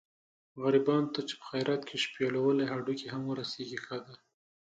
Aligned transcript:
غریبانو 0.61 1.11
ته 1.13 1.21
چې 1.27 1.33
په 1.39 1.45
خیرات 1.51 1.81
کې 1.87 1.95
شپېلولي 2.05 2.65
هډوکي 2.71 3.07
هم 3.13 3.23
ورسېږي 3.27 3.79
ښه 3.85 3.97
دي. 4.05 4.15